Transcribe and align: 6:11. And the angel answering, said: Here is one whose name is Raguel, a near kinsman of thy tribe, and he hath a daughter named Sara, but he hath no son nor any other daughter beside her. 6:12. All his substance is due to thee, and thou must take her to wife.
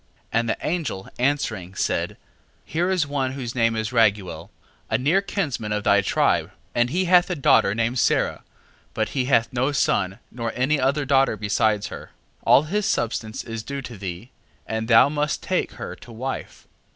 6:11. 0.33 0.39
And 0.39 0.49
the 0.49 0.57
angel 0.65 1.09
answering, 1.19 1.75
said: 1.75 2.17
Here 2.65 2.89
is 2.89 3.05
one 3.05 3.33
whose 3.33 3.53
name 3.53 3.75
is 3.75 3.91
Raguel, 3.91 4.49
a 4.89 4.97
near 4.97 5.21
kinsman 5.21 5.71
of 5.71 5.83
thy 5.83 6.01
tribe, 6.01 6.49
and 6.73 6.89
he 6.89 7.05
hath 7.05 7.29
a 7.29 7.35
daughter 7.35 7.75
named 7.75 7.99
Sara, 7.99 8.43
but 8.95 9.09
he 9.09 9.25
hath 9.25 9.53
no 9.53 9.71
son 9.71 10.17
nor 10.31 10.51
any 10.55 10.79
other 10.79 11.05
daughter 11.05 11.37
beside 11.37 11.85
her. 11.85 12.05
6:12. 12.39 12.41
All 12.47 12.63
his 12.63 12.85
substance 12.87 13.43
is 13.43 13.61
due 13.61 13.83
to 13.83 13.95
thee, 13.95 14.31
and 14.65 14.87
thou 14.87 15.07
must 15.07 15.43
take 15.43 15.73
her 15.73 15.95
to 15.97 16.11
wife. 16.11 16.65